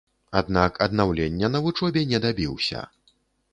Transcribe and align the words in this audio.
Аднак 0.39 0.79
аднаўлення 0.85 1.47
на 1.57 1.63
вучобе 1.67 2.05
не 2.15 2.23
дабіўся. 2.27 2.79